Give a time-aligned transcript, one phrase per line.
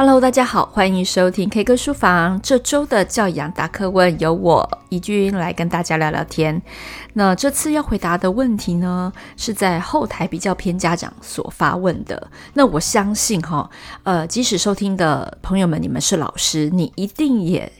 [0.00, 2.40] Hello，大家好，欢迎收听 K 歌书房。
[2.40, 6.62] 这周的教养答课问由我怡君来跟大家聊聊天。
[7.12, 12.30] 那这次要回答的问题呢，是在后台比较偏家长所发问的。
[12.54, 13.68] 那我相信哈，
[14.04, 17.70] 呃，即使收听的朋友们，你们是老师，你一定也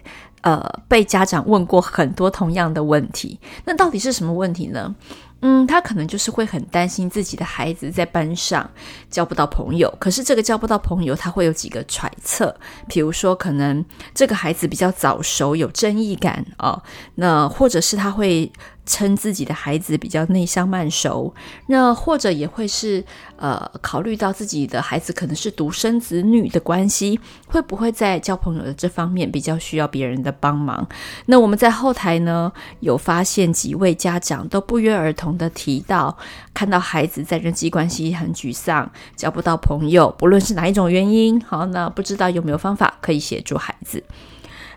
[0.43, 3.41] 呃被家长问过很多同样的问题。
[3.65, 4.95] 那到底是什么问题呢？
[5.43, 8.69] 嗯，他可能就是会很担心自己的孩子在班上
[9.11, 12.55] 交不到朋友，可是这个交不到朋友，他会有几个揣测，
[12.89, 13.85] 比如说可能
[14.15, 16.83] 这个孩子比较早熟，有争议感哦，
[17.15, 18.51] 那或者是他会。
[18.87, 21.33] 称自己的孩子比较内向慢熟，
[21.67, 23.05] 那或者也会是
[23.37, 30.89] 呃考虑到自己的孩子可能是独生子女的关系，会不会在交朋友的这方面比较需要别人的帮忙？
[31.27, 36.17] 那我们在后台呢，有发现几位家长都不约而同的提到，
[36.53, 44.03] 看到孩子在人际关系很沮丧，交不到朋友，不论是哪一种原因，好，那不知道有没有方法可以协助孩子？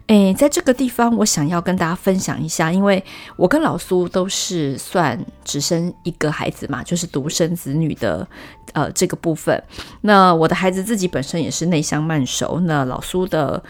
[0.07, 3.01] 诶，在这个地方，我想要跟大家分享一下，因为
[3.37, 8.27] 我跟老苏都是算只生一个孩子嘛，就是独生子女的，
[8.74, 9.63] 呃，这个部分。
[10.01, 12.59] 那我的孩子自己本身也是内向慢熟。
[12.65, 13.63] 那老苏的，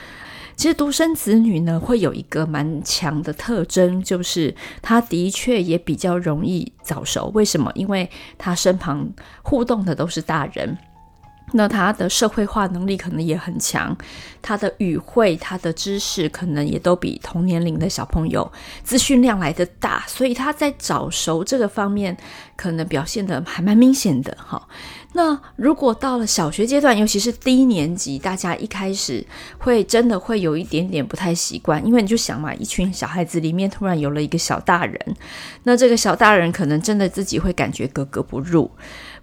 [0.56, 7.32] 其实独生子女呢，会有一个蛮强的特征，就是他的确也比较容易早熟。
[7.36, 7.72] 为什么？
[7.76, 9.08] 因为他身旁
[9.44, 10.76] 互动的都是大人。
[11.54, 13.96] 那他的社会化能力可能也很强，
[14.42, 18.52] 他的语汇、他的知识可能也都比同年龄的小朋友
[18.84, 22.18] 资讯量来得大，所以他在早熟这个方面
[22.56, 24.68] 可能表现得还蛮明显的哈。
[25.16, 29.24] 那如果到了小学阶段，尤其是低年级，大家一开始
[29.60, 35.00] 会真的会有一点点不太习惯，因为你就想嘛，一群小孩子里面突然有了一个小大人，
[35.64, 38.72] 那这个小大人可能真的自己会感觉格格不入。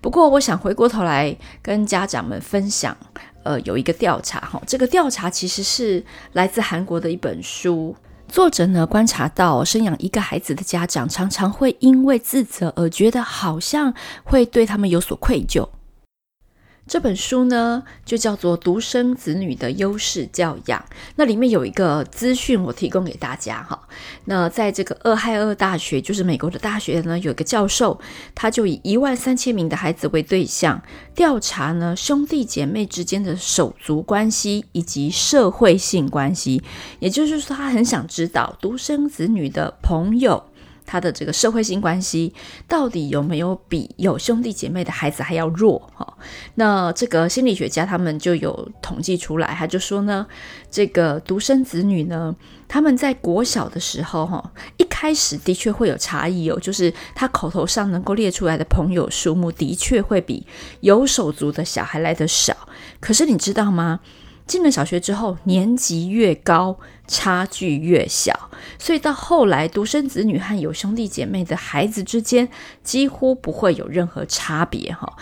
[0.01, 2.97] 不过，我想回过头来跟家长们分享，
[3.43, 6.05] 呃，有一个调查哈，这个调查其实是
[6.35, 7.97] 来自韩国的一本书，
[8.29, 13.93] 作者呢观察到，生养一个孩子的家长常常会因为自责而觉得好像
[14.23, 15.69] 会对他们有所愧疚。
[16.91, 20.81] 这本书呢，就叫做《独生子女的优势教养》。
[21.15, 23.81] 那里面有一个资讯，我提供给大家哈。
[24.25, 28.01] 那在这个俄亥俄大学，就是美国的大学呢，有一个教授，
[28.35, 30.83] 他就以一万三千名的孩子为对象，
[31.15, 36.61] 调查呢兄弟姐妹之间的手足关系以及社会性关系。
[36.99, 40.50] 也就是说，他很想知道独生子女的朋友。
[40.87, 42.33] 他的这个社会性关系
[42.67, 45.91] 到底有没有比有兄弟姐妹的孩子还要弱？
[45.95, 46.17] 哈，
[46.55, 50.27] 那这个心理学家他们就有统计出来，他就说呢，
[50.71, 52.35] 这个独生子女呢，
[52.69, 60.47] 他们在国小的时候，哈，一开始的确会有差异哦，就是他口头上能够列出来的朋友数目的确会比
[60.81, 62.57] 有手足的小孩来得少。
[63.01, 64.01] 可是你知道吗？
[64.51, 68.51] 进了小学之后，年级越高，差距越小，
[68.81, 72.49] 所以到后来，独生子女和有兄弟姐妹的孩子之间
[72.83, 75.17] 几乎不会有任何差别，哈。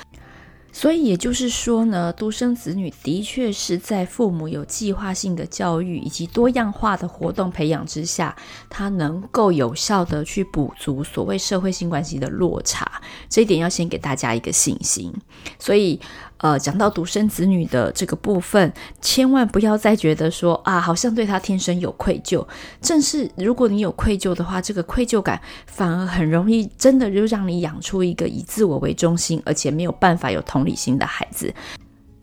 [0.72, 8.34] 所以也就是说呢，独生子女的确是在父母有计划性的教育以及多样化的活动培养之下，
[8.70, 12.90] 他能够有效地去补足所谓社会性关系的落差。
[13.28, 15.12] 这一点要先给大家一个信心。
[15.58, 16.00] 所以。
[16.38, 22.46] 呃，讲到独生子女的这个部分，千万不要再觉得说啊，好像对他天生有愧疚。
[22.80, 31.52] 正是如果你有愧疚的话，这个愧疚感反而很容易真的就让你养出一个以自我为中心，而且没有办法有同理心的孩子。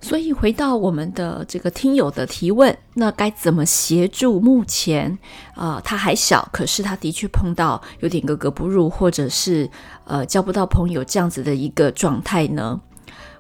[0.02, 5.18] 所以回到我们的这个听友的提问，那该怎么协助目前
[5.56, 9.68] 啊、他还小，可是他的确碰到有点格格不入，或者是
[10.06, 12.80] 呃交不到朋友这样子的一个状态呢？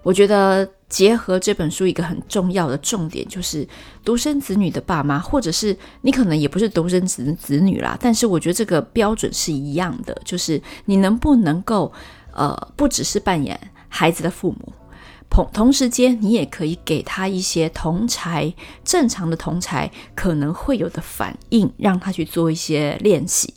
[0.06, 3.68] 我觉得结合这本书一个很重要的重点，就是
[4.04, 11.92] 独生子女的爸妈，或者是你可能也不是独生子子女啦，但是我觉得这个标准是一样的，就是你能不能够
[12.34, 14.72] 呃，不只是扮演孩子的父母，
[15.28, 18.54] 同同时间你也可以给他一些同才
[18.84, 23.51] 正常的同才可能会有的反应，让他去做一些练习。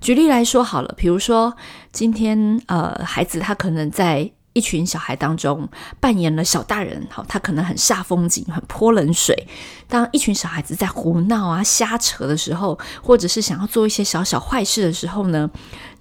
[0.00, 1.54] 举例来说好了，比如说
[1.92, 4.32] 今天呃，孩子他可能在。
[4.54, 5.68] 一群小孩当中
[6.00, 9.46] 扮演了小大人，好，他可能很煞风景，很泼冷水。
[9.86, 15.48] 当一群小孩子在胡闹啊、瞎扯的时候，或者是想要做一些小小坏事的时候呢，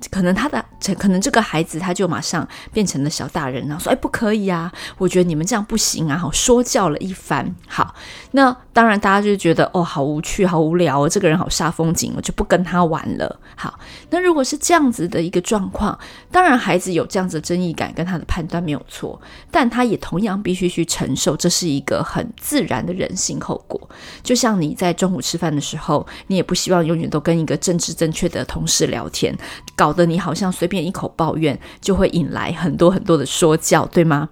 [0.09, 0.63] 可能他的
[0.97, 4.71] 可能这个孩子他就马上变成了小大人，然后说：“哎，不可以啊！
[4.97, 7.53] 我觉得你们这样不行啊！”好，说教了一番。
[7.67, 7.93] 好，
[8.31, 13.39] 那当然大家就觉得哦，好无趣，好无聊，这个人好煞风景，我就不跟他玩了。
[13.55, 13.77] 好，
[14.09, 15.97] 那如果是这样子的一个状况，
[16.31, 23.89] 当然孩子有这样子的争议感跟他的判断没有错，但他也同样必须去承受，这是一个很自然的人性后果。
[24.21, 29.37] 就像你在中午吃饭的时候，你也不希望永远都跟一个政治正确的同事聊天，
[29.75, 34.29] 搞得你好像随便一口抱怨就会引来很多很多的说教，对吗？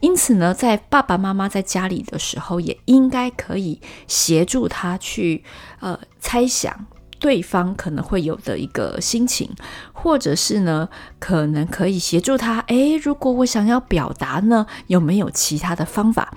[0.00, 5.44] 因此呢，在爸爸妈妈在家里的时候，也应该可以协助他去
[5.78, 6.86] 呃猜想
[7.22, 9.48] 对方可能会有的一个心情，
[9.92, 10.88] 或者是呢，
[11.20, 16.34] 可能可以协助他，诶，如果我想要表达呢，有没有其他的方法？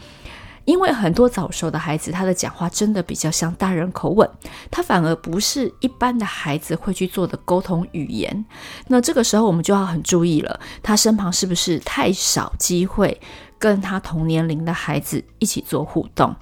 [0.66, 4.30] 因为很多早熟的孩子，他的讲话真的比较像大人口吻，
[4.70, 8.46] 他反而不是一般的孩子会去做的沟通语言。
[8.88, 13.20] 那这个时候我们就要很注意了，他身旁是不是太少机会
[13.58, 16.36] 跟他同年龄的孩子一起做互动？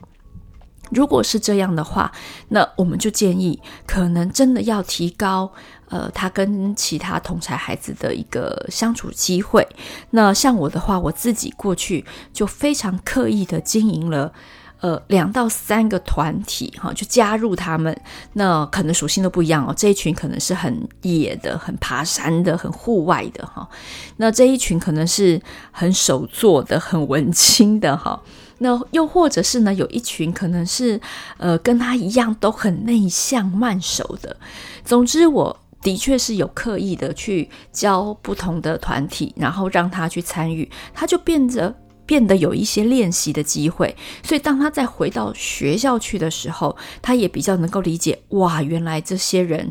[0.94, 2.12] 如果是这样的话，
[2.50, 5.52] 那我们就建议，可能真的要提高。
[5.90, 9.68] 呃，他跟其他同才孩子的一个相处机会。
[10.10, 14.34] 那像我的话，我自己过去就非常刻意的经营了，
[14.80, 17.96] 呃，两到三个团体，哈，就加入他们。
[18.34, 19.74] 那可能属性都不一样哦。
[19.78, 23.70] 这一群可能是很野的、很爬山的、很户外的，哈。
[24.18, 28.20] 那这一群可能是很手作的、很文青的，哈。
[28.64, 31.00] 那又或者是呢，有一群可能是
[31.38, 34.36] 呃，跟他一样都很内向、慢熟的。
[34.84, 35.60] 总之，我。
[35.84, 41.76] 的确是有刻意的去教不同的团体，然后让他去参与，他就变得
[42.06, 43.94] 变得有一些练习的机会。
[44.24, 49.70] 所以当他再回到学校去的时候，他也比较能够理解，哇，原来这些人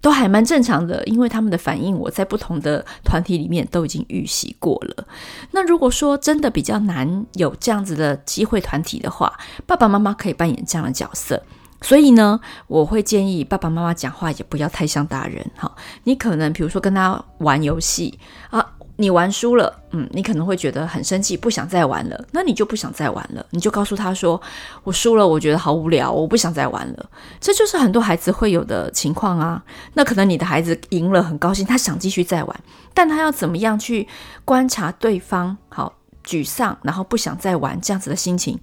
[0.00, 5.06] 都还蛮正常的，因为他们的反应我在不同的团体里面都已经预习过了。
[5.50, 9.32] 那如果说真的比较难有这样子的机会团体的话，
[9.66, 11.42] 爸爸妈妈可以扮演这样的角色。
[11.82, 15.74] 所以呢，我会建议爸爸妈妈讲话也不要太像大人哈。
[16.04, 18.18] 你可能比如说跟他玩游戏
[18.50, 18.69] 啊，
[19.00, 22.24] 你玩输了，嗯，你可能会觉得很生气，不想再玩了。
[22.32, 24.40] 那你就不想再玩了，你就告诉他说
[24.84, 27.10] ：“我输了，我觉得好无聊，我不想再玩了。”
[27.40, 29.64] 这就是很多孩子会有的情况啊。
[29.94, 32.60] 那可能你的孩子赢了，很高兴，他想继续再玩，
[32.92, 34.06] 但他要怎么样去
[34.44, 38.58] 观察对方好沮丧，然后不想再玩这样子的心情？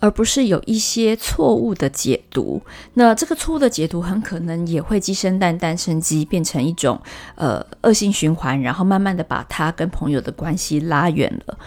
[0.00, 2.62] 而不是有一些错误的解读，
[2.94, 7.00] 那这个错误的解读很可能也会鸡生蛋，蛋生鸡，变成一种
[7.34, 11.58] 呃恶性循环，然后慢慢的把他跟朋友的关系拉远了。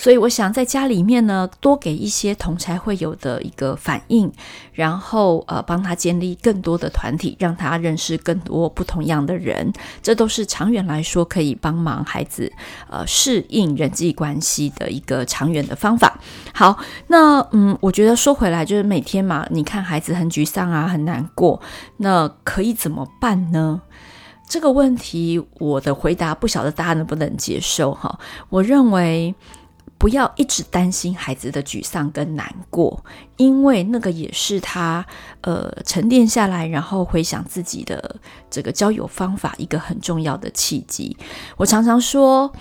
[0.00, 4.30] 所以我想在家里面呢，多给一些同才会有的一个反应，
[4.72, 12.52] 然后呃帮他建立更多的团体，让他认识更多不同样的人，这都是长远来说可以帮忙孩子
[12.88, 16.20] 呃适应人际关系的一个长远的方法。
[16.54, 21.60] 好，那嗯，我觉得说回来就是每天嘛，你看孩子很沮丧啊，很难过，
[21.98, 23.80] 那可以怎么办呢？
[24.48, 29.34] 这个问题我的回答不晓得大家能不能接受哈，我认为。
[30.00, 33.04] 不要一直担心孩子的沮丧跟难过，
[33.36, 35.04] 因为那个也是他
[35.40, 38.14] 呃沉淀下来，然后回想自己的
[38.48, 41.16] 这个交友方法一个很重要的契机。
[41.56, 42.52] 我常常说。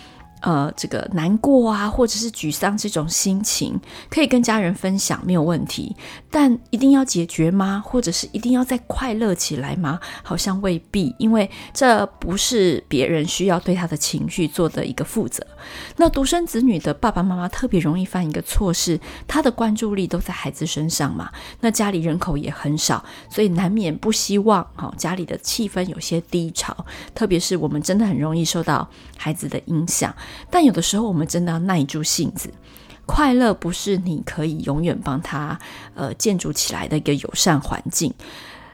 [0.41, 3.79] 呃，这个难过啊，或者是沮丧这种心情，
[4.09, 5.95] 可以跟家人分享，没有问题。
[6.29, 7.81] 但一定要解决吗？
[7.85, 9.99] 或者是一定要再快乐起来吗？
[10.23, 15.45] 好像未必，因为这不是别人需要对他的情绪做的一个负责。
[15.95, 21.31] 那独生子女的爸爸妈妈特别容易犯一个错事，他的关注力都在孩子身上嘛。
[21.61, 26.85] 那家里人口也很少，所以难免不希望哈、哦、家里的气氛有些低潮，
[27.15, 28.87] 特别是我们真的很容易受到
[29.17, 30.13] 孩子的影响。
[30.51, 32.51] 但有的时候，我们真的要耐住性子。
[33.07, 35.57] 快乐不是你可以永远帮他
[35.95, 38.13] 呃建筑起来的一个友善环境。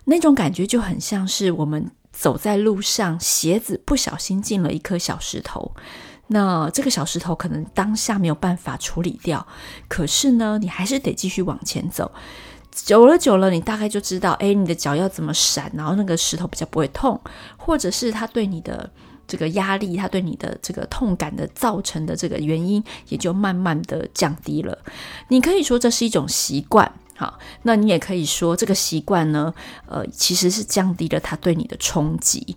[0.06, 5.74] 那种感觉就很像是我们走在路上，鞋子不小心进了一颗小石头。
[6.28, 9.46] 那这个小石头可能当下没有办法处理掉，
[9.88, 12.12] 可是呢，你还是得继续往前走。
[12.72, 17.22] 久了久了，你大概就知道，哎，你的脚要怎么闪，然后那个石头比较不会痛，
[17.56, 18.90] 或者是它对你的。
[19.28, 24.78] 这个压力，它对你的这个痛感的造成的这个原因，也就慢慢的降低了。
[25.30, 29.54] 你可以说这是一种习惯，好，那你也可以说这个习惯呢，
[29.88, 32.56] 呃，其实是降低了它对你的冲击。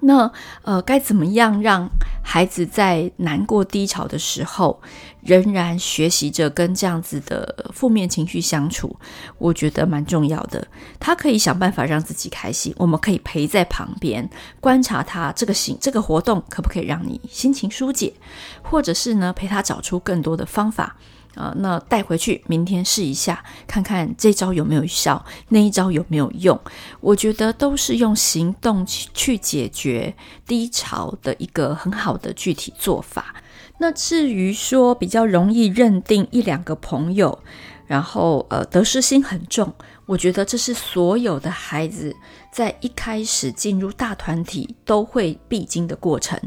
[0.00, 1.88] 那呃，该怎么样让
[2.22, 4.80] 孩子在难过低潮的时候，
[5.22, 8.96] 仍然学习着跟这样子的负面情绪相处？
[9.38, 10.66] 我觉得蛮重要的。
[10.98, 14.28] 他可以想办法让自己开心，我们可以陪在旁边
[14.58, 18.14] 观察他这个行这个活动可不可以让你心情疏解，
[18.62, 20.96] 或者是呢，陪他找出更多的方法。
[21.34, 26.58] 啊，那带回去，明天试一下，看看这招有没有效，那一招有没有用？
[27.00, 30.14] 我觉得都是用行动去去解决
[30.46, 33.36] 低潮的一个很好的具体做法。
[33.78, 37.38] 那至于说比较容易认定一两个朋友，
[37.86, 39.72] 然后呃得失心很重。
[40.06, 42.14] 我觉得这是所有的孩子
[42.50, 46.38] 在一开始进入大团体都会必经的过程。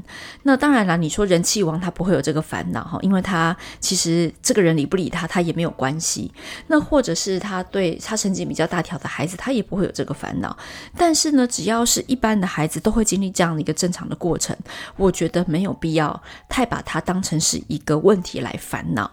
[0.44, 6.32] 那当然了，你说人气王他不会有这个烦恼哈，因为他其实这个人理不理他，他也没有关系。
[6.68, 10.56] 那或者是他对他成绩比较大条的孩子，他也不会有这个烦恼。
[10.98, 14.56] 但是呢，只要是一般的孩子，都会经历这样的一个正常的过程。
[14.98, 19.10] 我觉得没有必要太把它当成是一个问题来烦恼。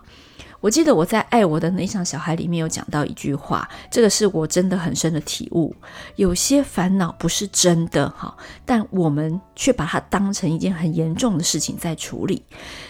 [0.61, 5.75] 我记得我在《爱我的那场小孩》里面有讲到一句话，这个是我真的很深的体悟。
[6.17, 8.37] 有些烦恼不是真的哈，
[8.67, 12.43] 但我们却把它当成一件很严重的事情在处理。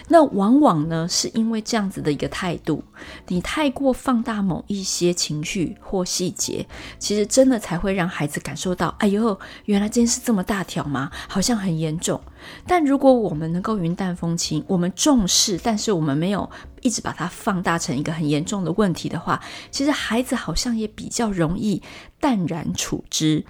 [0.09, 2.83] 那往往呢，是因为这样子的一个态度，
[3.29, 6.67] 你太过放大某一些情绪或细节，
[6.99, 11.09] 其实真的才会让孩子感受到，哎呦，原来这件事这么大条吗？
[11.29, 12.21] 好像很严重。
[12.67, 16.49] 但如果我们能够云淡风轻，我们重视，但是我们没有
[16.83, 21.83] 一直把它放大成一个很严重的问题的话，其实孩子好像也比较容易
[22.19, 23.45] 淡然处之。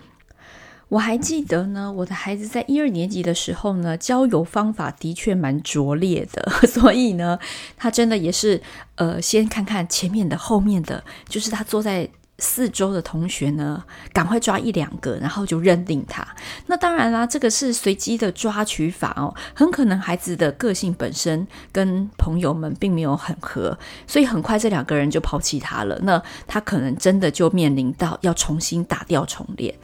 [0.89, 7.39] 我还记得呢，我的孩子在一二年级的时候呢，交友方法的确蛮拙劣的， 所以呢，
[7.77, 8.61] 他真的也是
[8.97, 12.09] 呃，先看看前面的，后面的，就是他坐在。
[12.41, 16.27] 四周的同学呢，赶快抓一两个，然后就认定他。
[16.67, 25.97] 那当然啦，这个是随机的抓取法哦，很可能孩子的个性本身跟朋友们并没有很合，所以很快这两个人就抛弃他了。
[26.03, 29.75] 那他可能真的就面临到要重新打掉重练。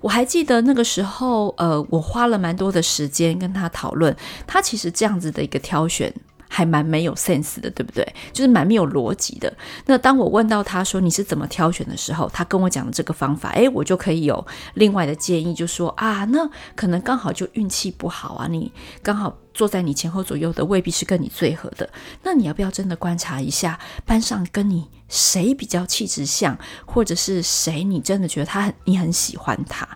[0.00, 4.14] 我还记得那个时候，呃，我花了蛮多的时间跟他讨论，
[4.46, 6.12] 他其实这样子的一个挑选。
[6.52, 8.04] 还蛮没有 sense 的，对不对？
[8.32, 9.50] 就是蛮没有逻辑的。
[9.86, 19.38] 那当我问到他说，你是怎么挑选的时候，他跟我讲的这个方法，诶，我就可以有另外的建议，就说啊，那可能刚好就运气不好啊，你刚好。
[19.52, 21.88] 坐在你前后左右的未必是跟你最合的，
[22.22, 29.86] 那你要不要真的观察一下班上跟你谁比较气质像，或者是谁你真的觉得他很你很喜欢他？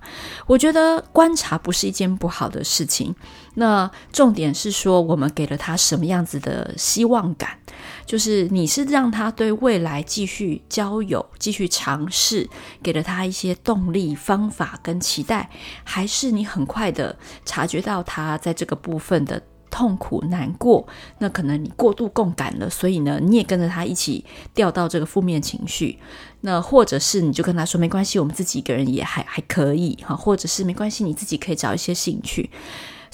[0.47, 3.15] 我觉得观察不是一件不好的事情。
[3.55, 7.59] 那重点是说，我们给了他什么样子的希望感？
[8.07, 12.49] 就是你是让他对未来继续交友、继续尝试，
[12.83, 15.51] 给了他一些动力、方法跟期待，
[15.83, 20.87] 还是你很快的察觉到他在这个部分的痛苦、难过？
[21.19, 24.25] 那可能你过度共感了，所以呢，你也跟着他一起
[24.55, 25.99] 掉到这个负面情绪。
[26.43, 32.51] 那或者是你就跟他说没关系，我们自己一个人也还还可以哈，或者是没关系，你自己可以找一些兴趣。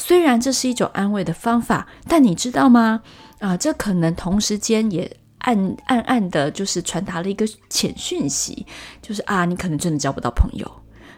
[0.00, 3.02] 虽然这是一种安慰的方法，但你知道吗？
[3.38, 8.66] 啊，这可能同时间也暗暗暗的，就是传达了一个潜讯息，
[9.02, 10.66] 就是啊，你可能真的交不到朋友。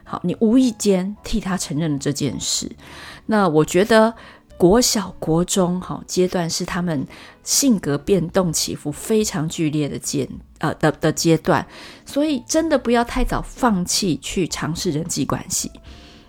[0.02, 2.70] 好，你无意间替他承认了这件事。
[3.26, 4.12] 那我觉得
[4.56, 7.06] 国小、国中哈阶段是他们
[7.44, 11.64] 性格变动起伏非常剧烈的阶呃的的阶段，
[12.04, 15.70] 所以真的不要太早放弃去尝试人际关系。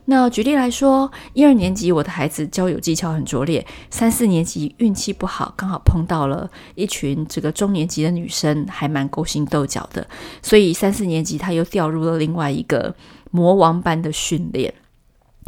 [0.06, 10.06] 那举例来说，一二年级我的孩子交友技巧很拙劣，三四年级运气不好，刚好碰到了一群这个中年级的女生，还蛮勾心斗角的，
[10.42, 12.94] 所以三四年级他又掉入了另外一个
[13.32, 14.74] 魔王般的训练。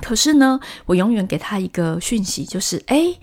[0.01, 3.19] 可是呢，我永远给他一个讯息，就是诶，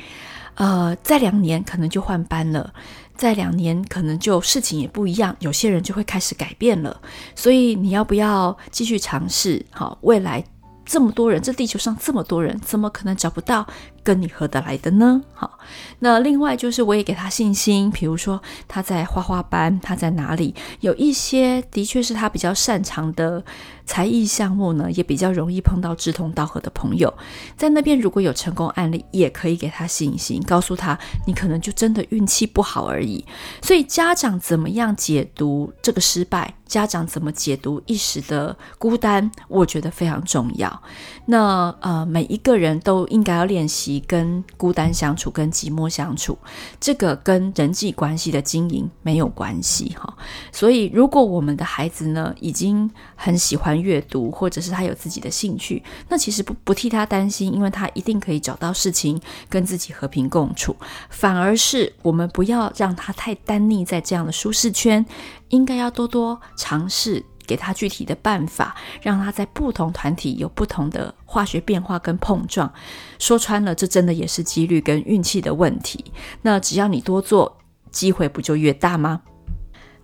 [0.57, 2.75] 呃，再两年可能就换班了，
[3.17, 7.01] 再两年可能就事情也不一样，有些人就会开始改变了，
[7.35, 9.65] 所以你要不要继续尝试？
[9.71, 10.45] 好，未来。
[10.85, 13.67] 这么多人，这地球上这么多人，怎么可能找不到
[14.02, 15.23] 跟你合得来的呢？
[15.35, 15.59] 好，
[16.00, 23.44] 那另外就是我也给他信心，比如说他在画画班，他在哪里有一些的确是他比较擅长的
[23.85, 27.12] 才艺项目呢，也比较容易碰到志同道合的朋友，
[27.56, 33.25] 在那边如果有成功案例，也可以给他信心，告诉他你可能就真的运气不好而已。
[33.61, 36.54] 所以家长怎么样解读这个失败？
[36.66, 39.30] 家长怎么解读一时的孤单？
[39.49, 40.82] 我觉得非常重要。
[41.26, 43.92] 那呃，每一个人都应该要练习。
[44.01, 46.37] 跟孤单相处、跟寂寞相处，
[46.81, 50.17] 这个跟人际关系的经营没有关系哈。
[50.51, 60.77] 所以，如果我们的孩子呢，已经很喜欢阅读，或者是他有自己的兴趣，那其实不不替他担心，因为他一定可以找到事情跟自己和平共处。
[61.11, 65.05] 反而是我们不要让他太单溺在这样的舒适圈，
[65.49, 67.25] 应该要多多尝试。
[67.52, 72.73] 给他具体的办法，让他在不同团体有不同的化学变化跟碰撞。
[73.18, 76.02] 说穿了，这真的也是几率跟运气的问题。
[76.40, 77.59] 那只要你多做，
[77.90, 79.21] 机会不就越大吗？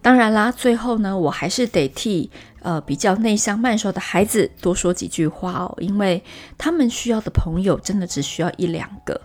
[0.03, 6.23] 当然啦，最后呢，我还是得替呃比较内向慢熟的孩子多说几句话哦，因为
[6.59, 9.19] 他们需要的朋友真的只需要一两个。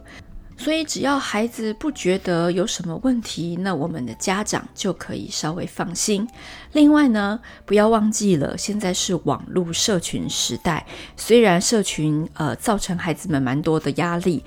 [0.63, 6.25] 所以，只要孩子不觉得有什么问题，那我们的家长就可以稍微放心。
[6.71, 10.85] 另外呢，不要忘记了，现在是网络社群时代，
[11.17, 14.41] 虽然社群呃造成孩子们蛮多的压力。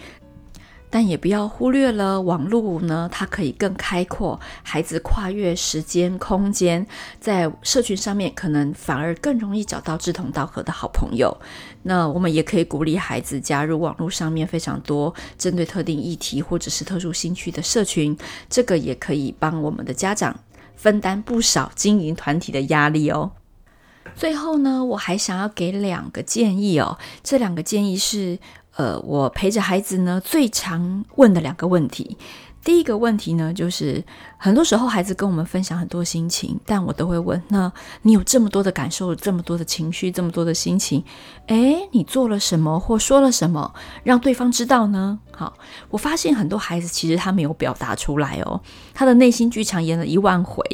[0.89, 6.87] 但也不要忽略了网络呢，它可以更开阔孩子跨越时间空间，
[7.21, 11.37] 在社群上面可能反而更容易找到志同道合的好朋友。
[11.83, 18.17] 那我们也可以鼓励孩子加入网络上面非常多针对特定议题或者是特殊兴趣的社群，
[18.49, 20.39] 这个也可以帮我们的家长
[20.77, 23.33] 分担不少经营团体的压力哦。
[24.15, 28.39] 最后呢，我还想要给两个建议哦，这两个建议是。
[28.77, 32.17] 呃，我陪着孩子呢，最常问的两个问题。
[32.63, 34.05] 第一个问题呢，就是
[34.39, 41.03] 很多时候孩子跟我们分享很多心情，但我都会问：那你有这么多的感受，这么多的情绪，这么多的心情，
[41.47, 43.75] 诶，你做了什么或说了什么，
[44.05, 45.19] 让对方知道呢？
[45.33, 45.53] 好，
[45.91, 48.61] 我发现很多孩子其实他没有表达出来哦，
[48.95, 50.65] 他的内心剧场演了一万回，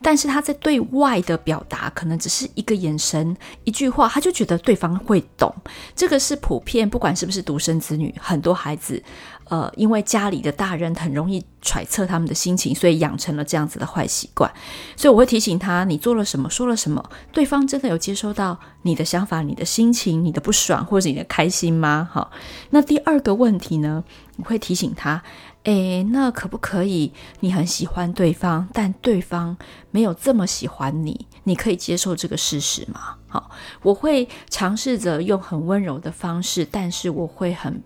[0.00, 5.52] 但是他在对外的表达可能只是一个眼神、一句话，他就觉得对方会懂。
[5.94, 9.02] 这个是普遍，不管是不是独生子女，很多孩子。
[9.48, 14.50] 呃，因为家里的大人很容易揣测他们的心情，所以养养成了这样子的坏习惯。
[14.96, 22.08] 所以我会提醒他：你做了什么，说了什么，对方真的有接收到你的想法、你的心情、你的不爽或者你的开心吗？
[22.10, 22.30] 好，
[22.70, 24.02] 那第二个问题呢，
[24.38, 25.22] 我会提醒他：
[25.64, 27.12] 诶，那可不可以？
[27.40, 29.58] 你很喜欢对方，但对方
[29.90, 33.16] 没有这么喜欢你，你可以接受这个事实吗？
[33.28, 33.50] 好，
[33.82, 37.82] 我会尝试着用很温柔的方式，但是我会很。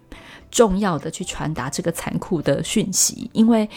[0.49, 3.68] 重要的去传达这个残酷的讯息，因为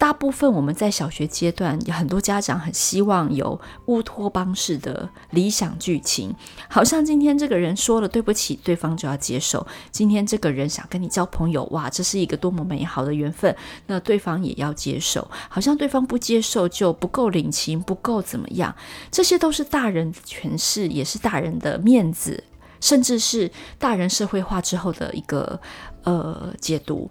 [0.00, 6.34] 大部分我们在小学阶段，有很多家长很希望有乌托邦式的理想剧情，
[6.70, 13.54] 好像今天这个人说了对不起，对方就要接受；今天这个人想跟你交朋友，哇，这是一个多么美好的缘分，
[13.88, 18.74] 那对方也要接受，好像对方不接受就不够领情，不够怎么样，
[19.10, 22.44] 这些都是大人的诠释，也是大人的面子。
[22.80, 25.60] 甚至是大人社会化之后的一个
[26.04, 27.10] 呃解读，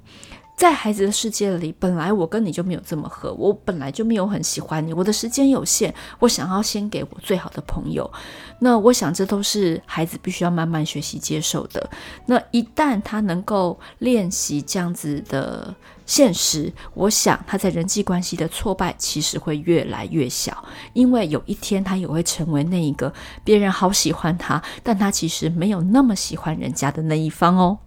[0.60, 8.12] 在孩子的世界里，本来我跟你就没有这么合，我本来就没有很喜欢你，我的时间有限，我想要先给我最好的朋友。
[8.60, 11.89] 那我想这都是孩子必须要慢慢学习接受的。
[12.26, 15.74] 那一旦他能够练习这样子的。
[16.06, 27.78] 现实，我想他在人际关系的挫败其实会越来越小，因为有一天他也会成为那一个别人好喜欢他，但他其实没有那么喜欢人家的那一方哦。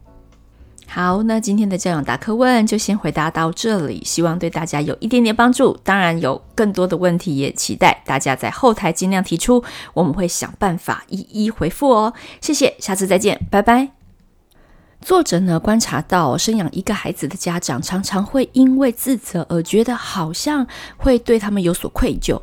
[0.94, 5.74] 好，那今天的教养答课问就先回答到这里，希望对大家有一点点帮助。
[5.82, 12.12] 当然有更多的问题，也期待大家在后台尽量提出，我们会想办法一一回复哦。
[12.42, 13.88] 谢谢，下次再见，拜拜。
[15.00, 20.66] 作者呢，观察到，生养一个孩子的家长常常会因为自责而觉得好像
[20.98, 22.38] 会对他们有所愧疚。